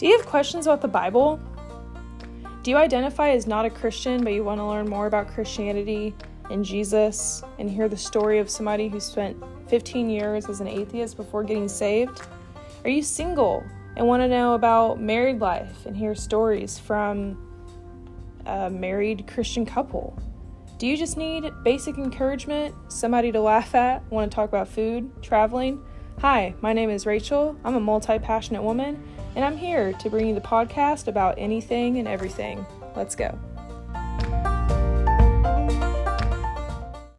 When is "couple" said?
19.66-20.18